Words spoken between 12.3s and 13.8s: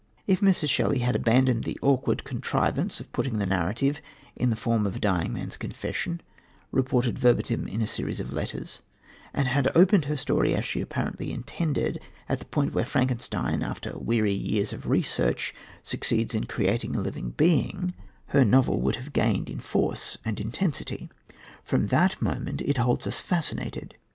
the point where Frankenstein,